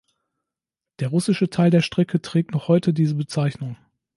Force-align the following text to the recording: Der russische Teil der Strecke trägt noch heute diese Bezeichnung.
Der 0.99 1.09
russische 1.09 1.51
Teil 1.51 1.69
der 1.69 1.81
Strecke 1.83 2.23
trägt 2.23 2.53
noch 2.53 2.67
heute 2.67 2.91
diese 2.91 3.13
Bezeichnung. 3.13 3.77